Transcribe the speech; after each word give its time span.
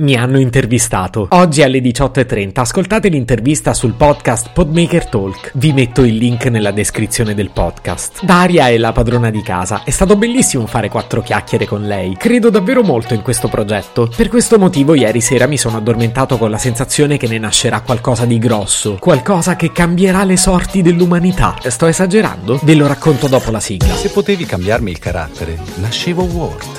Mi 0.00 0.16
hanno 0.16 0.40
intervistato. 0.40 1.26
Oggi 1.28 1.62
alle 1.62 1.78
18.30 1.80 2.52
ascoltate 2.54 3.10
l'intervista 3.10 3.74
sul 3.74 3.92
podcast 3.92 4.48
Podmaker 4.54 5.06
Talk. 5.06 5.50
Vi 5.56 5.74
metto 5.74 6.04
il 6.04 6.16
link 6.16 6.46
nella 6.46 6.70
descrizione 6.70 7.34
del 7.34 7.50
podcast. 7.50 8.24
Daria 8.24 8.68
è 8.68 8.78
la 8.78 8.92
padrona 8.92 9.28
di 9.28 9.42
casa. 9.42 9.82
È 9.84 9.90
stato 9.90 10.16
bellissimo 10.16 10.64
fare 10.64 10.88
quattro 10.88 11.20
chiacchiere 11.20 11.66
con 11.66 11.82
lei. 11.82 12.16
Credo 12.16 12.48
davvero 12.48 12.82
molto 12.82 13.12
in 13.12 13.20
questo 13.20 13.48
progetto. 13.48 14.10
Per 14.16 14.30
questo 14.30 14.58
motivo 14.58 14.94
ieri 14.94 15.20
sera 15.20 15.46
mi 15.46 15.58
sono 15.58 15.76
addormentato 15.76 16.38
con 16.38 16.48
la 16.48 16.56
sensazione 16.56 17.18
che 17.18 17.28
ne 17.28 17.36
nascerà 17.36 17.82
qualcosa 17.82 18.24
di 18.24 18.38
grosso. 18.38 18.96
Qualcosa 18.98 19.54
che 19.54 19.70
cambierà 19.70 20.24
le 20.24 20.38
sorti 20.38 20.80
dell'umanità. 20.80 21.56
Sto 21.66 21.84
esagerando? 21.84 22.58
Ve 22.62 22.74
lo 22.74 22.86
racconto 22.86 23.26
dopo 23.26 23.50
la 23.50 23.60
sigla. 23.60 23.94
Se 23.94 24.08
potevi 24.08 24.46
cambiarmi 24.46 24.92
il 24.92 24.98
carattere, 24.98 25.58
nascevo 25.74 26.22
Ward. 26.22 26.78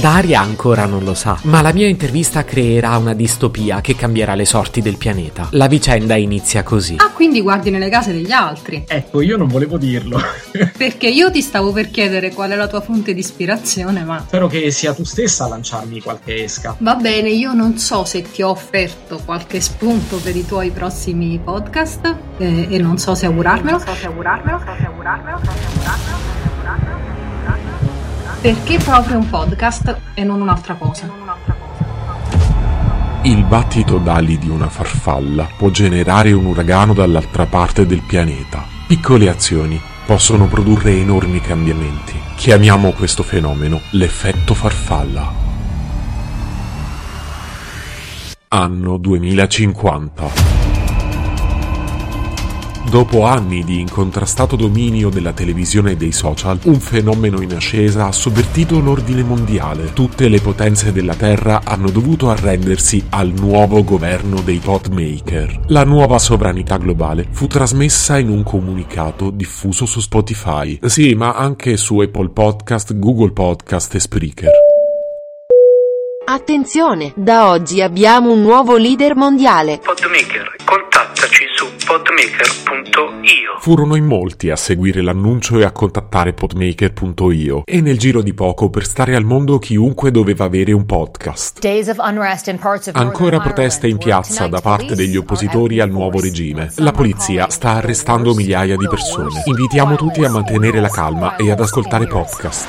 Daria 0.00 0.40
ancora 0.40 0.86
non 0.86 1.04
lo 1.04 1.12
sa, 1.12 1.38
ma 1.42 1.60
la 1.60 1.72
mia 1.72 1.86
intervista 1.86 2.44
creerà 2.44 2.96
una 2.96 3.12
distopia 3.12 3.80
che 3.82 3.94
cambierà 3.94 4.34
le 4.34 4.46
sorti 4.46 4.80
del 4.80 4.96
pianeta. 4.96 5.48
La 5.50 5.66
vicenda 5.66 6.16
inizia 6.16 6.62
così. 6.62 6.96
Ah, 6.98 7.10
quindi 7.10 7.42
guardi 7.42 7.70
nelle 7.70 7.90
case 7.90 8.12
degli 8.12 8.30
altri. 8.30 8.84
Ecco, 8.88 9.20
io 9.20 9.36
non 9.36 9.48
volevo 9.48 9.76
dirlo. 9.76 10.18
Perché 10.76 11.08
io 11.08 11.30
ti 11.30 11.42
stavo 11.42 11.72
per 11.72 11.90
chiedere 11.90 12.32
qual 12.32 12.50
è 12.50 12.54
la 12.54 12.68
tua 12.68 12.80
fonte 12.80 13.12
di 13.12 13.20
ispirazione, 13.20 14.02
ma... 14.02 14.24
Spero 14.26 14.46
che 14.46 14.70
sia 14.70 14.94
tu 14.94 15.04
stessa 15.04 15.44
a 15.44 15.48
lanciarmi 15.48 16.00
qualche 16.00 16.42
esca. 16.42 16.74
Va 16.78 16.94
bene, 16.94 17.28
io 17.28 17.52
non 17.52 17.76
so 17.76 18.04
se 18.04 18.22
ti 18.22 18.42
ho 18.42 18.48
offerto 18.48 19.20
qualche 19.24 19.60
spunto 19.60 20.16
per 20.16 20.34
i 20.34 20.46
tuoi 20.46 20.70
prossimi 20.70 21.38
podcast 21.42 22.16
eh, 22.38 22.66
e 22.70 22.78
non 22.78 22.96
so 22.96 23.14
se 23.14 23.26
augurarmelo. 23.26 23.76
Non 23.76 23.86
so 23.86 23.94
se 23.94 24.06
augurarmelo, 24.06 24.58
so 24.58 24.74
se 24.78 24.86
augurarmelo, 24.86 25.38
so 25.44 25.50
se 25.50 25.66
augurarmelo. 25.66 26.32
Perché 28.42 28.76
proprio 28.78 29.18
un 29.18 29.30
podcast 29.30 29.96
e 30.14 30.24
non 30.24 30.40
un'altra 30.40 30.74
cosa? 30.74 31.08
Il 33.22 33.44
battito 33.44 33.98
d'ali 33.98 34.36
di 34.36 34.48
una 34.48 34.68
farfalla 34.68 35.46
può 35.56 35.70
generare 35.70 36.32
un 36.32 36.46
uragano 36.46 36.92
dall'altra 36.92 37.46
parte 37.46 37.86
del 37.86 38.02
pianeta. 38.02 38.64
Piccole 38.88 39.28
azioni 39.28 39.80
possono 40.04 40.48
produrre 40.48 40.90
enormi 40.90 41.40
cambiamenti. 41.40 42.20
Chiamiamo 42.34 42.90
questo 42.90 43.22
fenomeno 43.22 43.80
l'effetto 43.90 44.54
farfalla. 44.54 45.32
Anno 48.48 48.96
2050. 48.96 50.61
Dopo 52.92 53.24
anni 53.24 53.64
di 53.64 53.80
incontrastato 53.80 54.54
dominio 54.54 55.08
della 55.08 55.32
televisione 55.32 55.92
e 55.92 55.96
dei 55.96 56.12
social, 56.12 56.58
un 56.64 56.78
fenomeno 56.78 57.40
in 57.40 57.54
ascesa 57.54 58.04
ha 58.04 58.12
sovvertito 58.12 58.80
l'ordine 58.80 59.22
mondiale. 59.22 59.94
Tutte 59.94 60.28
le 60.28 60.42
potenze 60.42 60.92
della 60.92 61.14
Terra 61.14 61.62
hanno 61.64 61.88
dovuto 61.88 62.28
arrendersi 62.28 63.02
al 63.08 63.32
nuovo 63.34 63.82
governo 63.82 64.42
dei 64.42 64.58
potmaker. 64.58 65.60
La 65.68 65.84
nuova 65.84 66.18
sovranità 66.18 66.76
globale 66.76 67.26
fu 67.30 67.46
trasmessa 67.46 68.18
in 68.18 68.28
un 68.28 68.42
comunicato 68.42 69.30
diffuso 69.30 69.86
su 69.86 70.00
Spotify. 70.00 70.78
Sì, 70.84 71.14
ma 71.14 71.32
anche 71.32 71.78
su 71.78 71.98
Apple 71.98 72.28
Podcast, 72.28 72.94
Google 72.98 73.32
Podcast 73.32 73.94
e 73.94 74.00
Spreaker. 74.00 74.50
Attenzione, 76.26 77.12
da 77.16 77.48
oggi 77.48 77.80
abbiamo 77.80 78.32
un 78.32 78.42
nuovo 78.42 78.76
leader 78.76 79.16
mondiale. 79.16 79.80
Podmaker, 79.82 80.56
contattaci 80.64 80.91
su 80.91 80.91
podmaker.io. 81.84 83.58
Furono 83.58 83.96
in 83.96 84.04
molti 84.04 84.50
a 84.50 84.56
seguire 84.56 85.02
l'annuncio 85.02 85.58
e 85.58 85.64
a 85.64 85.72
contattare 85.72 86.32
podmaker.io 86.32 87.62
e 87.64 87.80
nel 87.80 87.98
giro 87.98 88.22
di 88.22 88.34
poco 88.34 88.70
per 88.70 88.86
stare 88.86 89.16
al 89.16 89.24
mondo 89.24 89.58
chiunque 89.58 90.10
doveva 90.10 90.44
avere 90.44 90.72
un 90.72 90.86
podcast. 90.86 91.58
Ancora 92.92 93.40
proteste 93.40 93.88
in 93.88 93.98
piazza 93.98 94.46
da 94.46 94.60
parte 94.60 94.94
degli 94.94 95.16
oppositori 95.16 95.80
al 95.80 95.90
nuovo 95.90 96.20
regime. 96.20 96.70
La 96.76 96.92
polizia 96.92 97.48
sta 97.50 97.72
arrestando 97.72 98.34
migliaia 98.34 98.76
di 98.76 98.86
persone. 98.88 99.42
Invitiamo 99.44 99.96
tutti 99.96 100.24
a 100.24 100.30
mantenere 100.30 100.80
la 100.80 100.90
calma 100.90 101.36
e 101.36 101.50
ad 101.50 101.60
ascoltare 101.60 102.06
podcast. 102.06 102.68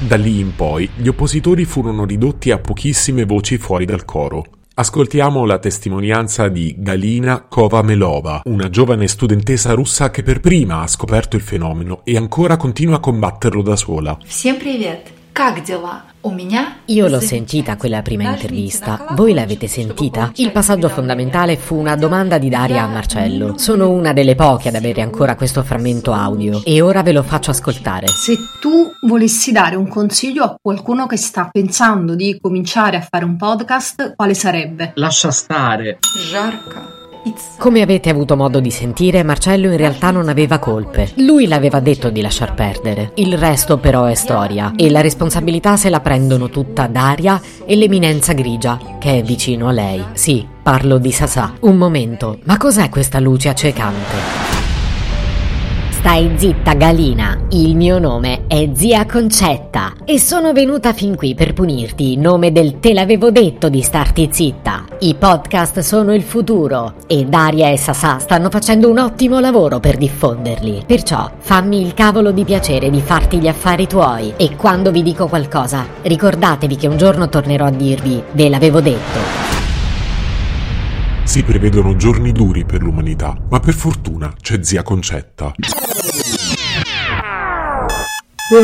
Da 0.00 0.16
lì 0.16 0.40
in 0.40 0.54
poi 0.54 0.88
gli 0.94 1.08
oppositori 1.08 1.64
furono 1.64 2.04
ridotti 2.04 2.50
a 2.50 2.58
pochissime 2.58 3.24
voci 3.24 3.58
fuori 3.58 3.84
dal 3.84 4.04
coro. 4.04 4.57
Ascoltiamo 4.77 5.45
la 5.45 5.59
testimonianza 5.59 6.47
di 6.47 6.75
Galina 6.77 7.41
Kovamelova, 7.41 8.41
una 8.45 8.69
giovane 8.69 9.07
studentessa 9.07 9.73
russa 9.73 10.09
che 10.09 10.23
per 10.23 10.39
prima 10.39 10.81
ha 10.81 10.87
scoperto 10.87 11.35
il 11.35 11.43
fenomeno 11.43 12.01
e 12.03 12.17
ancora 12.17 12.57
continua 12.57 12.95
a 12.95 12.99
combatterlo 12.99 13.61
da 13.61 13.75
sola. 13.75 14.17
Всем 14.25 14.57
привет! 14.57 15.16
Io 16.86 17.06
l'ho 17.06 17.20
sentita 17.20 17.76
quella 17.76 18.02
prima 18.02 18.28
intervista, 18.28 19.06
voi 19.10 19.34
l'avete 19.34 19.68
sentita? 19.68 20.32
Il 20.34 20.50
passaggio 20.50 20.88
fondamentale 20.88 21.56
fu 21.56 21.76
una 21.76 21.94
domanda 21.94 22.38
di 22.38 22.48
Daria 22.48 22.82
a 22.82 22.88
Marcello. 22.88 23.56
Sono 23.56 23.88
una 23.88 24.12
delle 24.12 24.34
poche 24.34 24.66
ad 24.66 24.74
avere 24.74 25.00
ancora 25.00 25.36
questo 25.36 25.62
frammento 25.62 26.12
audio 26.12 26.60
e 26.64 26.80
ora 26.80 27.04
ve 27.04 27.12
lo 27.12 27.22
faccio 27.22 27.52
ascoltare. 27.52 28.08
Se 28.08 28.36
tu 28.60 28.90
volessi 29.06 29.52
dare 29.52 29.76
un 29.76 29.86
consiglio 29.86 30.42
a 30.42 30.56
qualcuno 30.60 31.06
che 31.06 31.16
sta 31.16 31.48
pensando 31.52 32.16
di 32.16 32.36
cominciare 32.40 32.96
a 32.96 33.06
fare 33.08 33.24
un 33.24 33.36
podcast, 33.36 34.16
quale 34.16 34.34
sarebbe? 34.34 34.90
Lascia 34.96 35.30
stare. 35.30 36.00
Jarka. 36.32 36.97
Come 37.58 37.82
avete 37.82 38.10
avuto 38.10 38.36
modo 38.36 38.60
di 38.60 38.70
sentire, 38.70 39.22
Marcello 39.22 39.70
in 39.70 39.76
realtà 39.76 40.10
non 40.10 40.28
aveva 40.28 40.58
colpe. 40.58 41.12
Lui 41.16 41.46
l'aveva 41.46 41.80
detto 41.80 42.10
di 42.10 42.20
lasciar 42.20 42.54
perdere. 42.54 43.12
Il 43.14 43.36
resto 43.36 43.78
però 43.78 44.04
è 44.04 44.14
storia 44.14 44.72
e 44.76 44.90
la 44.90 45.00
responsabilità 45.00 45.76
se 45.76 45.90
la 45.90 46.00
prendono 46.00 46.48
tutta 46.48 46.86
Daria 46.86 47.40
e 47.64 47.76
l'eminenza 47.76 48.32
grigia 48.32 48.78
che 48.98 49.18
è 49.18 49.22
vicino 49.22 49.68
a 49.68 49.72
lei. 49.72 50.04
Sì, 50.12 50.46
parlo 50.62 50.98
di 50.98 51.12
Sasà. 51.12 51.54
Un 51.60 51.76
momento, 51.76 52.38
ma 52.44 52.56
cos'è 52.56 52.88
questa 52.88 53.18
luce 53.20 53.48
accecante? 53.48 54.47
Stai 55.98 56.32
zitta, 56.36 56.74
Galina. 56.74 57.36
Il 57.50 57.74
mio 57.74 57.98
nome 57.98 58.46
è 58.46 58.70
Zia 58.72 59.04
Concetta 59.04 59.94
e 60.04 60.20
sono 60.20 60.52
venuta 60.52 60.92
fin 60.92 61.16
qui 61.16 61.34
per 61.34 61.54
punirti 61.54 62.12
in 62.12 62.20
nome 62.20 62.52
del 62.52 62.78
te 62.78 62.92
l'avevo 62.92 63.32
detto 63.32 63.68
di 63.68 63.82
starti 63.82 64.28
zitta. 64.30 64.84
I 65.00 65.16
podcast 65.16 65.80
sono 65.80 66.14
il 66.14 66.22
futuro 66.22 66.94
e 67.08 67.24
Daria 67.24 67.70
e 67.70 67.76
Sasà 67.76 68.20
stanno 68.20 68.48
facendo 68.48 68.88
un 68.88 68.98
ottimo 68.98 69.40
lavoro 69.40 69.80
per 69.80 69.96
diffonderli. 69.96 70.84
Perciò 70.86 71.28
fammi 71.36 71.82
il 71.82 71.94
cavolo 71.94 72.30
di 72.30 72.44
piacere 72.44 72.90
di 72.90 73.00
farti 73.00 73.38
gli 73.38 73.48
affari 73.48 73.88
tuoi 73.88 74.34
e 74.36 74.54
quando 74.54 74.92
vi 74.92 75.02
dico 75.02 75.26
qualcosa, 75.26 75.84
ricordatevi 76.02 76.76
che 76.76 76.86
un 76.86 76.96
giorno 76.96 77.28
tornerò 77.28 77.64
a 77.66 77.70
dirvi 77.70 78.22
ve 78.30 78.48
l'avevo 78.48 78.80
detto. 78.80 79.47
Si 81.28 81.42
prevedono 81.42 81.94
giorni 81.94 82.32
duri 82.32 82.64
per 82.64 82.80
l'umanità, 82.80 83.36
ma 83.50 83.60
per 83.60 83.74
fortuna 83.74 84.32
c'è 84.40 84.64
zia 84.64 84.82
Concetta. 84.82 85.52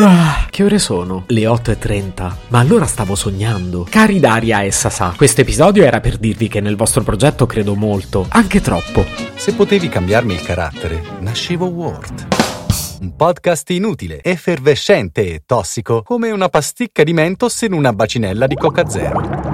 Ah, 0.00 0.46
che 0.48 0.64
ore 0.64 0.78
sono? 0.78 1.24
Le 1.26 1.42
8.30. 1.42 2.32
Ma 2.48 2.60
allora 2.60 2.86
stavo 2.86 3.16
sognando. 3.16 3.86
Cari 3.86 4.18
Daria 4.18 4.62
e 4.62 4.70
Sasà, 4.70 5.12
questo 5.14 5.42
episodio 5.42 5.84
era 5.84 6.00
per 6.00 6.16
dirvi 6.16 6.48
che 6.48 6.62
nel 6.62 6.76
vostro 6.76 7.02
progetto 7.02 7.44
credo 7.44 7.74
molto, 7.74 8.24
anche 8.30 8.62
troppo. 8.62 9.04
Se 9.34 9.52
potevi 9.52 9.90
cambiarmi 9.90 10.32
il 10.32 10.40
carattere, 10.40 11.02
nascevo 11.20 11.66
Ward. 11.66 12.28
Un 13.02 13.14
podcast 13.14 13.68
inutile, 13.68 14.22
effervescente 14.22 15.34
e 15.34 15.42
tossico, 15.44 16.00
come 16.00 16.30
una 16.30 16.48
pasticca 16.48 17.02
di 17.02 17.12
mentos 17.12 17.60
in 17.60 17.74
una 17.74 17.92
bacinella 17.92 18.46
di 18.46 18.54
Coca 18.54 18.88
Zero. 18.88 19.53